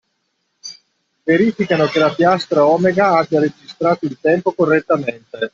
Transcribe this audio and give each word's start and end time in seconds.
Verificano 1.27 1.85
che 1.85 1.99
la 1.99 2.11
piastra 2.11 2.65
omega 2.65 3.19
abbia 3.19 3.39
registrato 3.39 4.05
il 4.07 4.17
tempo 4.19 4.51
correttamente 4.53 5.49